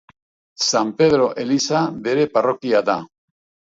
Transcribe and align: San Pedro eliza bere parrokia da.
San 0.67 0.89
Pedro 1.03 1.29
eliza 1.45 1.85
bere 2.09 2.29
parrokia 2.35 2.87
da. 2.93 3.01